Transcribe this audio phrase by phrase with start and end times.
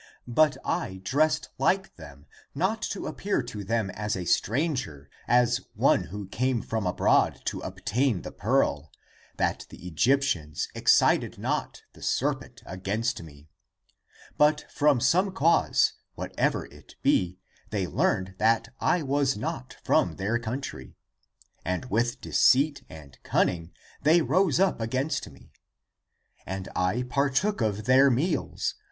[0.25, 5.11] But I dressed like them Not to appear to them as a stranger.
[5.27, 8.91] As one who came from abroad To obtain the pearl
[9.37, 13.47] That the Egyptians excited not the serpent against me.
[14.39, 17.37] But from some cause, whatever it be,
[17.69, 20.95] They learned that I was not from their country,
[21.63, 23.71] And with deceit and cunning
[24.01, 25.51] they rose up against me.
[26.47, 28.73] And I partook of their meals.